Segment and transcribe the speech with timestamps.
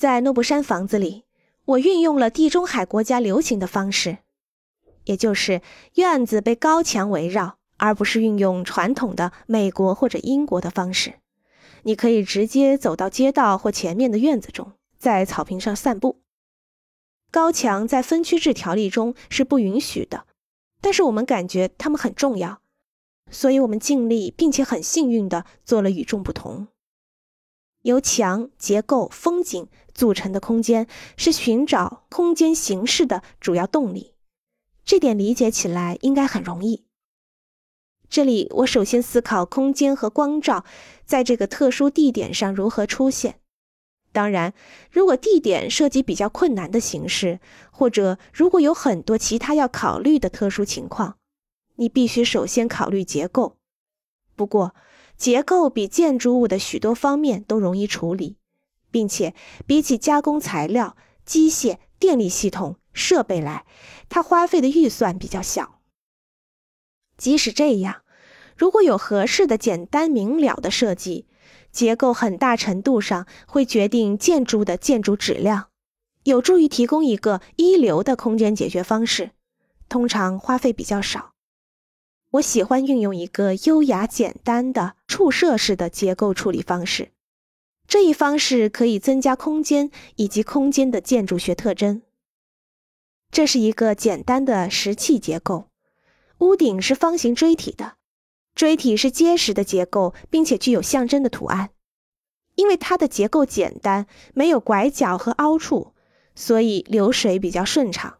[0.00, 1.24] 在诺布山房子里，
[1.66, 4.16] 我运用了地中海国家流行的方式，
[5.04, 5.60] 也就是
[5.96, 11.16] 院子被高墙围绕，而不是运用传统的美国或者英国的方式。
[11.82, 16.22] 你可以直接走到街道或前面的院子中，在草坪上散步。
[17.30, 20.24] 高墙在分区制条例中是不允许的，
[20.80, 22.62] 但是我们感觉它们很重要，
[23.30, 26.68] 所以我们尽力并且很幸运地做了与众不同。
[27.82, 30.86] 由墙、结构、风景组成的空间
[31.16, 34.14] 是寻找空间形式的主要动力，
[34.84, 36.84] 这点理解起来应该很容易。
[38.08, 40.64] 这里，我首先思考空间和光照
[41.04, 43.40] 在这个特殊地点上如何出现。
[44.12, 44.52] 当然，
[44.90, 47.38] 如果地点涉及比较困难的形式，
[47.70, 51.18] 或者如果有很多其他要考虑的特殊情况，
[51.76, 53.56] 你必须首先考虑结构。
[54.34, 54.74] 不过，
[55.20, 58.38] 结构比建筑物的许多方面都容易处理，
[58.90, 59.34] 并且
[59.66, 60.96] 比起加工材料、
[61.26, 63.66] 机械、电力系统、设备来，
[64.08, 65.82] 它花费的预算比较小。
[67.18, 68.00] 即使这样，
[68.56, 71.26] 如果有合适的、简单明了的设计，
[71.70, 75.68] 结构很大程度上会决定建筑的建筑质量，
[76.24, 79.32] 有助于提供一个一流的空间解决方式，
[79.86, 81.29] 通常花费比较少。
[82.32, 87.10] 我喜欢运用一个优雅简单的触射式的结构处理方式，
[87.88, 92.02] 这一方式可以增加空间以及空间的建筑学特征。
[93.32, 95.70] 这是一个简单的石砌结构，
[96.38, 97.94] 屋顶是方形锥体的，
[98.54, 101.70] 锥体是结实的结构，并且具有象征的图案。
[102.54, 105.94] 因为它的结构简单，没有拐角和凹处，
[106.36, 108.18] 所以流水比较顺畅。